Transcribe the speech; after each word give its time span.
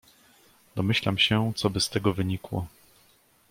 "Domyślam 0.75 1.17
się, 1.17 1.53
coby 1.55 1.79
z 1.81 1.89
tego 1.89 2.13
wynikło." 2.13 2.67